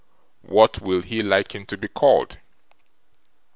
What 0.47 0.81
will 0.81 1.03
he 1.03 1.21
like 1.21 1.53
him 1.53 1.67
to 1.67 1.77
be 1.77 1.87
called? 1.87 2.39